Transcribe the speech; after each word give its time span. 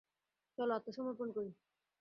চল 0.57 0.69
আত্মসমর্পণ 0.71 1.27
করি। 1.35 1.49